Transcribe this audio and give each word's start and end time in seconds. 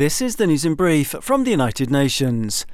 This 0.00 0.22
is 0.22 0.36
the 0.36 0.46
news 0.46 0.64
in 0.64 0.76
brief 0.76 1.14
from 1.20 1.44
the 1.44 1.50
United 1.50 1.90
Nations. 1.90 2.64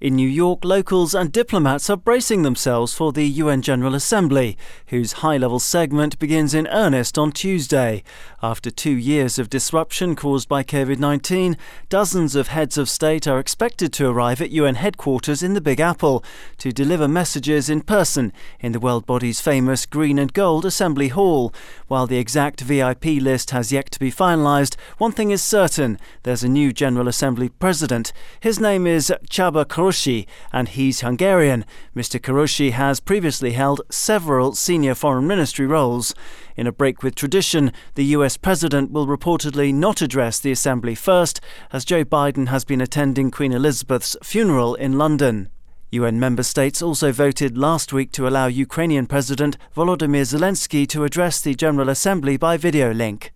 In 0.00 0.16
New 0.16 0.28
York, 0.28 0.64
locals 0.64 1.14
and 1.14 1.30
diplomats 1.30 1.88
are 1.88 1.96
bracing 1.96 2.42
themselves 2.42 2.92
for 2.92 3.12
the 3.12 3.24
UN 3.24 3.62
General 3.62 3.94
Assembly, 3.94 4.58
whose 4.88 5.22
high 5.22 5.36
level 5.36 5.60
segment 5.60 6.18
begins 6.18 6.52
in 6.52 6.66
earnest 6.66 7.16
on 7.16 7.30
Tuesday. 7.30 8.02
After 8.42 8.72
two 8.72 8.90
years 8.90 9.38
of 9.38 9.48
disruption 9.48 10.16
caused 10.16 10.48
by 10.48 10.64
COVID 10.64 10.98
19, 10.98 11.56
dozens 11.88 12.34
of 12.34 12.48
heads 12.48 12.76
of 12.76 12.90
state 12.90 13.28
are 13.28 13.38
expected 13.38 13.92
to 13.92 14.08
arrive 14.08 14.40
at 14.42 14.50
UN 14.50 14.74
headquarters 14.74 15.44
in 15.44 15.54
the 15.54 15.60
Big 15.60 15.78
Apple 15.78 16.24
to 16.58 16.72
deliver 16.72 17.06
messages 17.06 17.70
in 17.70 17.80
person 17.80 18.32
in 18.58 18.72
the 18.72 18.80
world 18.80 19.06
body's 19.06 19.40
famous 19.40 19.86
Green 19.86 20.18
and 20.18 20.32
Gold 20.32 20.66
Assembly 20.66 21.08
Hall. 21.08 21.54
While 21.86 22.08
the 22.08 22.18
exact 22.18 22.60
VIP 22.62 23.04
list 23.22 23.52
has 23.52 23.72
yet 23.72 23.92
to 23.92 24.00
be 24.00 24.10
finalised, 24.10 24.74
one 24.98 25.12
thing 25.12 25.30
is 25.30 25.42
certain 25.42 26.00
there's 26.24 26.42
a 26.42 26.48
new 26.48 26.72
General 26.72 27.06
Assembly 27.06 27.48
president. 27.48 28.12
His 28.40 28.58
name 28.58 28.88
is 28.88 29.12
Csaba 29.30 29.66
Kőrösi 29.84 30.26
and 30.50 30.68
he's 30.68 31.02
Hungarian. 31.02 31.64
Mr. 31.94 32.18
Kőrösi 32.18 32.70
has 32.72 33.00
previously 33.00 33.50
held 33.50 33.82
several 33.90 34.54
senior 34.54 34.94
foreign 34.94 35.26
ministry 35.26 35.66
roles. 35.66 36.14
In 36.56 36.66
a 36.66 36.72
break 36.72 37.02
with 37.02 37.14
tradition, 37.14 37.70
the 37.94 38.16
US 38.16 38.38
president 38.38 38.92
will 38.92 39.06
reportedly 39.06 39.74
not 39.74 40.00
address 40.00 40.40
the 40.40 40.50
assembly 40.50 40.94
first, 40.94 41.38
as 41.70 41.84
Joe 41.84 42.02
Biden 42.04 42.48
has 42.48 42.64
been 42.64 42.80
attending 42.80 43.30
Queen 43.30 43.52
Elizabeth's 43.52 44.16
funeral 44.22 44.74
in 44.74 44.96
London. 44.96 45.50
UN 45.90 46.18
member 46.18 46.42
states 46.42 46.80
also 46.80 47.12
voted 47.12 47.58
last 47.58 47.92
week 47.92 48.10
to 48.12 48.26
allow 48.26 48.46
Ukrainian 48.46 49.06
President 49.06 49.58
Volodymyr 49.76 50.24
Zelensky 50.24 50.88
to 50.88 51.04
address 51.04 51.42
the 51.42 51.54
General 51.54 51.90
Assembly 51.90 52.38
by 52.38 52.56
video 52.56 52.90
link. 52.90 53.33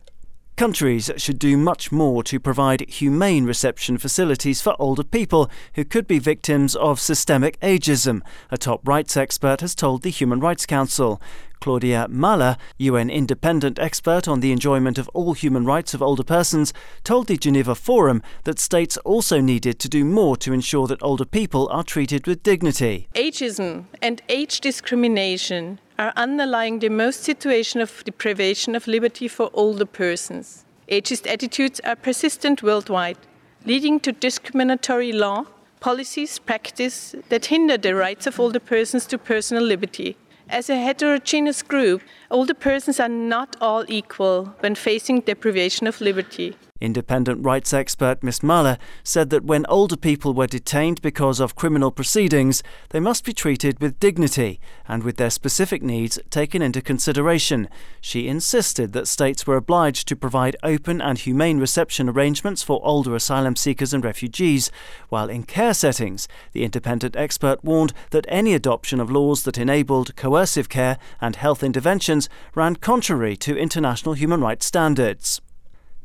Countries 0.59 1.09
should 1.17 1.39
do 1.39 1.57
much 1.57 1.93
more 1.93 2.25
to 2.25 2.41
provide 2.41 2.81
humane 2.91 3.45
reception 3.45 3.97
facilities 3.97 4.61
for 4.61 4.75
older 4.81 5.05
people 5.05 5.49
who 5.75 5.85
could 5.85 6.09
be 6.09 6.19
victims 6.19 6.75
of 6.75 6.99
systemic 6.99 7.61
ageism, 7.61 8.23
a 8.51 8.59
top 8.59 8.81
rights 8.89 9.17
expert 9.17 9.61
has 9.61 9.77
told 9.77 10.03
the 10.03 10.11
Human 10.11 10.41
Rights 10.41 10.67
Council. 10.67 11.23
Claudia 11.61 12.09
Mahler, 12.09 12.57
UN 12.77 13.09
independent 13.09 13.79
expert 13.79 14.27
on 14.27 14.41
the 14.41 14.51
enjoyment 14.51 14.99
of 14.99 15.09
all 15.15 15.35
human 15.35 15.65
rights 15.65 15.95
of 15.95 16.03
older 16.03 16.25
persons, 16.25 16.73
told 17.05 17.29
the 17.29 17.37
Geneva 17.37 17.77
Forum 17.77 18.21
that 18.43 18.59
states 18.59 18.97
also 19.05 19.41
needed 19.41 19.79
to 19.79 19.89
do 19.89 20.05
more 20.05 20.37
to 20.39 20.53
ensure 20.53 20.89
that 20.89 21.01
older 21.05 21.25
people 21.25 21.69
are 21.69 21.85
treated 21.85 22.27
with 22.27 22.43
dignity. 22.43 23.07
Ageism 23.15 23.85
and 24.03 24.23
age 24.29 24.61
discrimination 24.61 25.79
are 25.99 26.13
underlying 26.17 26.79
the 26.79 26.89
most 26.89 27.25
situation 27.25 27.81
of 27.81 28.05
deprivation 28.05 28.75
of 28.75 28.87
liberty 28.87 29.27
for 29.27 29.51
older 29.53 29.85
persons. 29.85 30.65
Ageist 30.89 31.27
attitudes 31.27 31.81
are 31.81 31.97
persistent 31.97 32.63
worldwide, 32.63 33.19
leading 33.67 33.99
to 34.01 34.13
discriminatory 34.13 35.13
law, 35.13 35.45
policies, 35.81 36.39
practice 36.39 37.15
that 37.29 37.47
hinder 37.47 37.77
the 37.77 37.95
rights 37.95 38.27
of 38.27 38.39
older 38.39 38.61
persons 38.61 39.07
to 39.07 39.19
personal 39.19 39.63
liberty. 39.63 40.17
As 40.49 40.71
a 40.71 40.77
heterogeneous 40.77 41.63
group, 41.63 42.03
older 42.31 42.55
persons 42.55 42.99
are 43.01 43.09
not 43.09 43.57
all 43.61 43.85
equal 43.89 44.55
when 44.61 44.75
facing 44.75 45.21
deprivation 45.21 45.87
of 45.87 46.01
liberty. 46.01 46.57
Independent 46.81 47.45
rights 47.45 47.73
expert 47.73 48.23
Ms. 48.23 48.43
Mahler 48.43 48.79
said 49.03 49.31
that 49.31 49.45
when 49.45 49.67
older 49.69 49.97
people 49.97 50.33
were 50.33 50.47
detained 50.47 51.03
because 51.03 51.41
of 51.41 51.57
criminal 51.57 51.91
proceedings, 51.91 52.63
they 52.91 53.01
must 53.01 53.25
be 53.25 53.33
treated 53.33 53.81
with 53.81 53.99
dignity 53.99 54.61
and 54.87 55.03
with 55.03 55.17
their 55.17 55.31
specific 55.31 55.83
needs 55.83 56.21
taken 56.31 56.63
into 56.63 56.81
consideration. 56.81 57.69
She 58.01 58.29
insisted 58.29 58.93
that 58.93 59.09
states 59.09 59.47
were 59.47 59.57
obliged 59.57 60.07
to 60.09 60.17
provide 60.17 60.57
open 60.63 61.01
and 61.01 61.19
humane 61.19 61.59
reception 61.59 62.09
arrangements 62.09 62.63
for 62.63 62.81
older 62.85 63.15
asylum 63.17 63.57
seekers 63.57 63.93
and 63.93 64.05
refugees, 64.05 64.71
while 65.09 65.29
in 65.29 65.43
care 65.43 65.75
settings, 65.75 66.29
the 66.53 66.65
independent 66.65 67.17
expert 67.17 67.65
warned 67.65 67.93
that 68.11 68.27
any 68.29 68.55
adoption 68.55 69.01
of 69.01 69.11
laws 69.11 69.43
that 69.43 69.59
enabled 69.59 70.15
coercive 70.15 70.69
care 70.69 70.99
and 71.21 71.37
health 71.37 71.65
interventions 71.65 72.29
ran 72.55 72.77
contrary 72.77 73.37
to 73.37 73.59
international 73.59 74.15
human 74.15 74.41
rights 74.41 74.67
standards. 74.67 75.41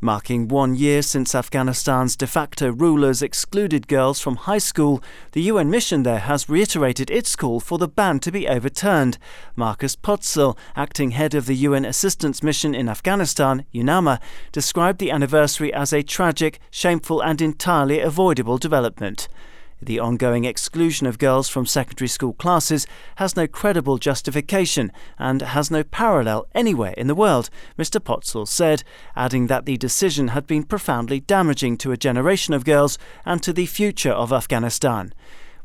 Marking 0.04 0.50
one 0.50 0.76
year 0.76 1.02
since 1.02 1.34
Afghanistan's 1.34 2.18
de 2.18 2.28
facto 2.28 2.74
rulers 2.74 3.22
excluded 3.22 3.88
girls 3.88 4.20
from 4.20 4.36
high 4.36 4.58
school, 4.58 5.02
the 5.32 5.44
UN 5.44 5.70
mission 5.70 6.04
there 6.04 6.20
has 6.20 6.50
reiterated 6.50 7.10
its 7.10 7.38
call 7.38 7.62
for 7.62 7.78
the 7.78 7.88
ban 7.88 8.20
to 8.20 8.30
be 8.30 8.46
overturned. 8.46 9.18
Markus 9.56 9.96
Potzel, 9.96 10.58
acting 10.76 11.12
head 11.12 11.34
of 11.34 11.46
the 11.46 11.56
UN 11.56 11.86
Assistance 11.86 12.44
Mission 12.44 12.76
in 12.76 12.90
Afghanistan, 12.90 13.64
UNAMA, 13.74 14.20
described 14.52 15.00
the 15.00 15.10
anniversary 15.10 15.74
as 15.74 15.94
a 15.94 16.04
tragic, 16.04 16.60
shameful, 16.70 17.22
and 17.22 17.42
entirely 17.42 18.02
avoidable 18.02 18.58
development. 18.58 19.30
The 19.86 20.00
ongoing 20.00 20.46
exclusion 20.46 21.08
of 21.08 21.18
girls 21.18 21.50
from 21.50 21.66
secondary 21.66 22.08
school 22.08 22.34
classes 22.34 22.88
has 23.16 23.36
no 23.36 23.48
credible 23.48 23.98
justification 23.98 24.94
and 25.20 25.42
has 25.42 25.70
no 25.70 25.84
parallel 25.84 26.48
anywhere 26.56 26.94
in 26.96 27.08
the 27.08 27.16
world, 27.16 27.50
Mr. 27.78 28.00
Potzel 28.00 28.48
said, 28.48 28.84
adding 29.16 29.48
that 29.48 29.66
the 29.66 29.76
decision 29.76 30.30
had 30.30 30.48
been 30.48 30.64
profoundly 30.64 31.20
damaging 31.20 31.78
to 31.80 31.92
a 31.92 31.98
generation 31.98 32.54
of 32.54 32.64
girls 32.64 32.98
and 33.26 33.44
to 33.44 33.52
the 33.52 33.66
future 33.66 34.14
of 34.14 34.32
Afghanistan. 34.32 35.14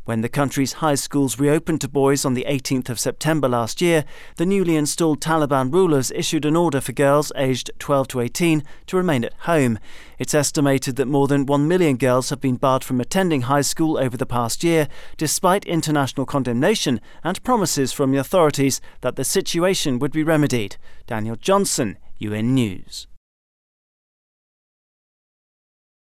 When 0.09 0.23
the 0.23 0.31
country's 0.31 0.73
high 0.81 0.95
schools 0.95 1.39
reopened 1.39 1.83
to 1.83 1.87
boys 1.89 2.25
on 2.25 2.33
the 2.33 2.47
18th 2.49 2.89
of 2.89 2.99
September 2.99 3.47
last 3.47 3.83
year, 3.83 4.07
the 4.37 4.47
newly 4.47 4.75
installed 4.75 5.21
Taliban 5.21 5.71
rulers 5.71 6.11
issued 6.11 6.47
an 6.47 6.57
order 6.57 6.81
for 6.81 6.93
girls 6.93 7.31
aged 7.37 7.71
12 7.79 8.09
to 8.09 8.21
18 8.21 8.63
to 8.87 8.97
remain 8.97 9.23
at 9.23 9.35
home. 9.41 9.79
It's 10.19 10.33
estimated 10.33 10.97
that 10.97 11.09
more 11.09 11.29
than 11.29 11.45
1 11.45 11.69
million 11.69 11.99
girls 11.99 12.31
have 12.31 12.41
been 12.41 12.57
barred 12.57 12.85
from 12.85 13.03
attending 13.03 13.43
high 13.43 13.61
school 13.61 13.99
over 13.99 14.17
the 14.17 14.25
past 14.25 14.65
year, 14.65 14.89
despite 15.19 15.67
international 15.67 16.25
condemnation 16.25 17.03
and 17.23 17.45
promises 17.45 17.93
from 17.93 18.11
the 18.11 18.17
authorities 18.17 18.81
that 19.03 19.17
the 19.17 19.25
situation 19.25 19.99
would 19.99 20.13
be 20.13 20.25
remedied. 20.25 20.79
Daniel 21.07 21.37
Johnson, 21.37 21.99
UN 22.17 22.55
News. 22.55 23.09